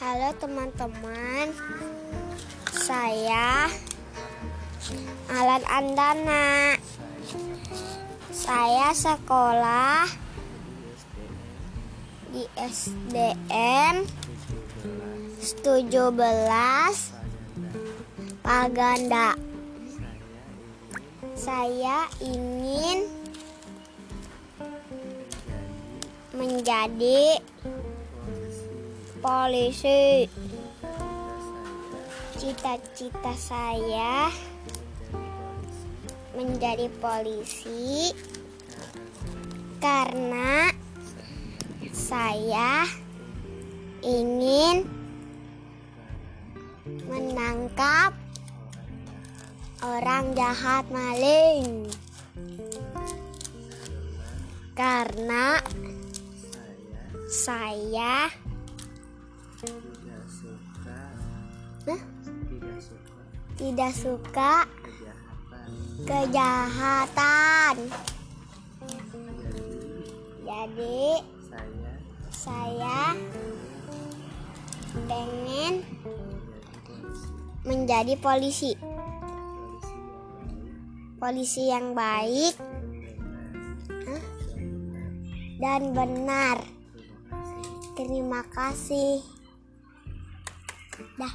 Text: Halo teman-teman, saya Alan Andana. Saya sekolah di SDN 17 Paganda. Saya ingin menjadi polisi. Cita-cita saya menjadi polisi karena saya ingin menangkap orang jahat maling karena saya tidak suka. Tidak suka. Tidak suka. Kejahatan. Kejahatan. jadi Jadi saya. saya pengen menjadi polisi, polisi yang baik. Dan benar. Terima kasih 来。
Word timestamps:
Halo 0.00 0.32
teman-teman, 0.40 1.52
saya 2.72 3.68
Alan 5.28 5.60
Andana. 5.68 6.80
Saya 8.32 8.96
sekolah 8.96 10.08
di 12.32 12.48
SDN 12.56 14.08
17 15.36 15.92
Paganda. 18.40 19.36
Saya 21.36 22.08
ingin 22.24 23.04
menjadi 26.32 27.36
polisi. 29.20 30.24
Cita-cita 32.40 33.36
saya 33.36 34.32
menjadi 36.32 36.88
polisi 37.04 38.16
karena 39.76 40.72
saya 41.92 42.88
ingin 44.00 44.88
menangkap 47.04 48.16
orang 49.84 50.32
jahat 50.32 50.88
maling 50.88 51.84
karena 54.72 55.60
saya 57.28 58.32
tidak 59.60 60.24
suka. 60.24 61.00
Tidak 62.48 62.78
suka. 62.80 63.20
Tidak 63.60 63.92
suka. 63.92 64.52
Kejahatan. 66.08 66.08
Kejahatan. 66.08 67.76
jadi 70.48 70.48
Jadi 70.48 71.00
saya. 71.44 71.92
saya 72.32 73.00
pengen 75.04 75.84
menjadi 77.68 78.16
polisi, 78.16 78.72
polisi 81.20 81.68
yang 81.68 81.92
baik. 81.92 82.56
Dan 85.60 85.92
benar. 85.92 86.64
Terima 87.92 88.40
kasih 88.48 89.39
来。 91.18 91.26